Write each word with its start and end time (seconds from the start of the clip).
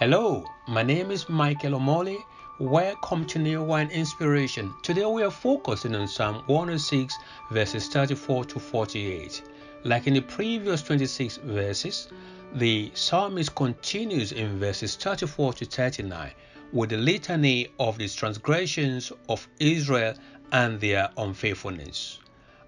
Hello, 0.00 0.46
my 0.66 0.82
name 0.82 1.10
is 1.10 1.28
Michael 1.28 1.72
Omoli. 1.72 2.16
Welcome 2.58 3.26
to 3.26 3.38
New 3.38 3.62
Wine 3.62 3.90
Inspiration. 3.90 4.72
Today 4.82 5.04
we 5.04 5.22
are 5.22 5.30
focusing 5.30 5.94
on 5.94 6.08
Psalm 6.08 6.36
106, 6.46 7.14
verses 7.50 7.86
34 7.88 8.46
to 8.46 8.58
48. 8.58 9.42
Like 9.84 10.06
in 10.06 10.14
the 10.14 10.22
previous 10.22 10.82
26 10.84 11.40
verses, 11.44 12.08
the 12.54 12.90
psalmist 12.94 13.54
continues 13.54 14.32
in 14.32 14.58
verses 14.58 14.96
34 14.96 15.52
to 15.52 15.66
39 15.66 16.30
with 16.72 16.88
the 16.88 16.96
litany 16.96 17.68
of 17.78 17.98
the 17.98 18.08
transgressions 18.08 19.12
of 19.28 19.46
Israel 19.58 20.14
and 20.52 20.80
their 20.80 21.10
unfaithfulness. 21.18 22.20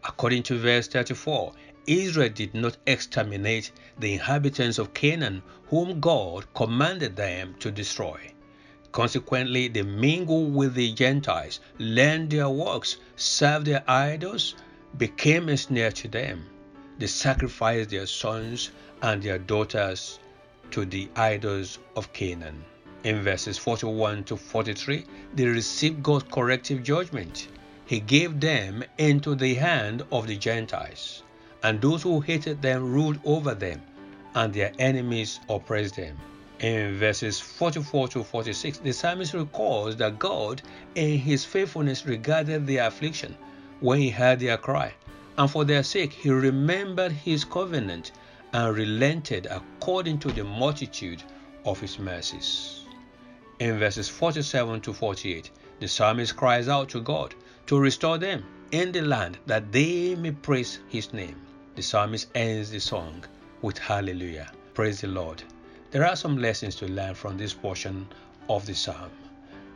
According 0.05 0.43
to 0.43 0.59
verse 0.59 0.87
34, 0.87 1.55
Israel 1.89 2.29
did 2.29 2.55
not 2.55 2.77
exterminate 2.87 3.73
the 3.99 4.13
inhabitants 4.13 4.79
of 4.79 4.95
Canaan, 4.95 5.43
whom 5.67 5.99
God 5.99 6.47
commanded 6.55 7.17
them 7.17 7.57
to 7.59 7.73
destroy. 7.73 8.31
Consequently, 8.93 9.67
they 9.67 9.83
mingled 9.83 10.55
with 10.55 10.75
the 10.75 10.93
Gentiles, 10.93 11.59
learned 11.81 12.31
their 12.31 12.49
works, 12.49 12.99
served 13.17 13.67
their 13.67 13.83
idols, 13.89 14.55
became 14.97 15.49
a 15.49 15.57
snare 15.57 15.91
to 15.91 16.07
them. 16.07 16.47
They 16.99 17.09
sacrificed 17.09 17.91
their 17.91 18.07
sons 18.07 18.71
and 19.03 19.21
their 19.21 19.39
daughters 19.39 20.21
to 20.71 20.85
the 20.85 21.09
idols 21.17 21.81
of 21.97 22.13
Canaan. 22.13 22.65
In 23.03 23.23
verses 23.23 23.59
41 23.59 24.23
to 24.25 24.37
43, 24.37 25.05
they 25.35 25.47
received 25.47 26.01
God's 26.05 26.27
corrective 26.31 26.85
judgment. 26.85 27.49
He 27.87 27.99
gave 27.99 28.39
them 28.39 28.85
into 28.99 29.35
the 29.35 29.55
hand 29.55 30.05
of 30.13 30.29
the 30.29 30.37
Gentiles 30.37 31.25
and 31.63 31.81
those 31.81 32.03
who 32.03 32.21
hated 32.21 32.61
them 32.61 32.93
ruled 32.93 33.19
over 33.25 33.55
them, 33.55 33.81
and 34.35 34.53
their 34.53 34.73
enemies 34.79 35.41
oppressed 35.49 35.97
them. 35.97 36.17
In 36.61 36.97
verses 36.99 37.41
44 37.41 38.09
to 38.09 38.25
46, 38.25 38.79
the 38.79 38.93
psalmist 38.93 39.35
recalls 39.35 39.97
that 39.97 40.19
God, 40.19 40.63
in 40.95 41.19
his 41.19 41.45
faithfulness, 41.45 42.07
regarded 42.07 42.67
their 42.67 42.87
affliction 42.87 43.37
when 43.81 43.99
he 43.99 44.11
heard 44.11 44.41
their 44.41 44.57
cry, 44.57 44.95
and 45.39 45.51
for 45.51 45.65
their 45.65 45.83
sake 45.83 46.13
he 46.13 46.31
remembered 46.31 47.13
his 47.13 47.45
covenant 47.45 48.13
and 48.53 48.77
relented 48.77 49.47
according 49.51 50.19
to 50.21 50.31
the 50.33 50.45
multitude 50.45 51.23
of 51.65 51.81
his 51.81 51.99
mercies. 51.99 52.81
In 53.59 53.79
verses 53.79 54.09
47 54.09 54.81
to 54.83 54.93
48, 54.93 55.51
the 55.81 55.89
psalmist 55.89 56.37
cries 56.37 56.69
out 56.69 56.89
to 56.91 57.01
God 57.01 57.35
to 57.67 57.79
restore 57.79 58.19
them 58.19 58.45
in 58.73 58.93
the 58.93 59.03
land 59.03 59.39
that 59.47 59.73
they 59.73 60.15
may 60.15 60.33
praise 60.33 60.81
his 60.89 61.13
name. 61.13 61.37
The 61.75 61.83
psalmist 61.83 62.29
ends 62.35 62.71
the 62.71 62.81
song 62.81 63.25
with 63.63 63.79
Hallelujah. 63.79 64.53
Praise 64.75 65.01
the 65.01 65.07
Lord. 65.07 65.43
There 65.91 66.07
are 66.07 66.17
some 66.17 66.37
lessons 66.37 66.77
to 66.77 66.87
learn 66.87 67.15
from 67.15 67.39
this 67.39 67.55
portion 67.55 68.09
of 68.51 68.67
the 68.67 68.75
psalm. 68.75 69.11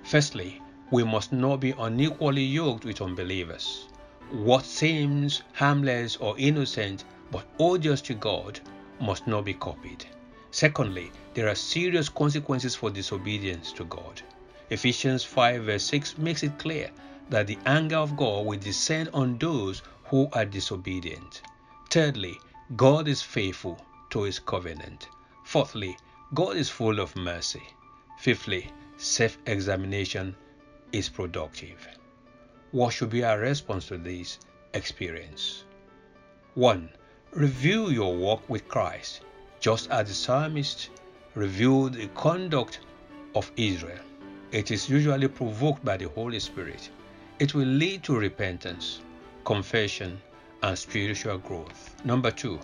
Firstly, 0.04 0.60
we 0.90 1.04
must 1.04 1.32
not 1.32 1.56
be 1.56 1.70
unequally 1.78 2.42
yoked 2.42 2.84
with 2.84 3.00
unbelievers. 3.00 3.86
What 4.30 4.66
seems 4.66 5.40
harmless 5.54 6.16
or 6.16 6.38
innocent 6.38 7.04
but 7.30 7.46
odious 7.58 8.02
to 8.02 8.14
God 8.14 8.60
must 9.00 9.26
not 9.26 9.46
be 9.46 9.54
copied. 9.54 10.04
Secondly, 10.50 11.10
there 11.32 11.48
are 11.48 11.54
serious 11.54 12.10
consequences 12.10 12.74
for 12.74 12.90
disobedience 12.90 13.72
to 13.72 13.84
God. 13.84 14.20
Ephesians 14.68 15.24
5 15.24 15.64
verse 15.64 15.84
6 15.84 16.18
makes 16.18 16.42
it 16.42 16.58
clear 16.58 16.90
that 17.30 17.46
the 17.46 17.56
anger 17.64 17.96
of 17.96 18.18
God 18.18 18.44
will 18.44 18.58
descend 18.58 19.08
on 19.14 19.38
those 19.38 19.80
who 20.04 20.28
are 20.34 20.44
disobedient. 20.44 21.40
Thirdly, 21.96 22.38
God 22.76 23.08
is 23.08 23.22
faithful 23.22 23.82
to 24.10 24.24
his 24.24 24.38
covenant. 24.38 25.08
Fourthly, 25.44 25.96
God 26.34 26.58
is 26.58 26.68
full 26.68 27.00
of 27.00 27.16
mercy. 27.16 27.62
Fifthly, 28.18 28.70
self 28.98 29.38
examination 29.46 30.36
is 30.92 31.08
productive. 31.08 31.88
What 32.72 32.90
should 32.90 33.08
be 33.08 33.24
our 33.24 33.38
response 33.38 33.86
to 33.86 33.96
this 33.96 34.40
experience? 34.74 35.64
1. 36.52 36.90
Review 37.30 37.88
your 37.88 38.14
walk 38.14 38.42
with 38.46 38.68
Christ, 38.68 39.22
just 39.58 39.90
as 39.90 40.08
the 40.08 40.14
psalmist 40.14 40.90
reviewed 41.34 41.94
the 41.94 42.08
conduct 42.08 42.80
of 43.34 43.50
Israel. 43.56 44.04
It 44.52 44.70
is 44.70 44.90
usually 44.90 45.28
provoked 45.28 45.82
by 45.82 45.96
the 45.96 46.10
Holy 46.10 46.40
Spirit. 46.40 46.90
It 47.38 47.54
will 47.54 47.68
lead 47.68 48.02
to 48.02 48.18
repentance, 48.18 49.00
confession, 49.46 50.20
and 50.66 50.76
spiritual 50.76 51.38
growth. 51.38 51.94
Number 52.04 52.32
two, 52.32 52.58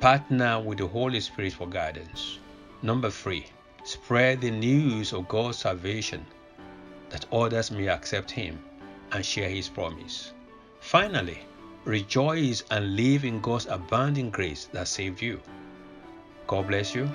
partner 0.00 0.60
with 0.60 0.78
the 0.78 0.86
Holy 0.86 1.18
Spirit 1.18 1.54
for 1.54 1.66
guidance. 1.66 2.38
Number 2.82 3.08
three, 3.10 3.46
spread 3.84 4.42
the 4.42 4.50
news 4.50 5.14
of 5.14 5.28
God's 5.28 5.56
salvation 5.56 6.26
that 7.08 7.24
others 7.32 7.70
may 7.70 7.88
accept 7.88 8.30
Him 8.30 8.58
and 9.12 9.24
share 9.24 9.48
His 9.48 9.66
promise. 9.66 10.32
Finally, 10.80 11.38
rejoice 11.86 12.64
and 12.70 12.94
live 12.96 13.24
in 13.24 13.40
God's 13.40 13.66
abounding 13.66 14.28
grace 14.28 14.68
that 14.72 14.86
saved 14.86 15.22
you. 15.22 15.40
God 16.46 16.66
bless 16.66 16.94
you. 16.94 17.08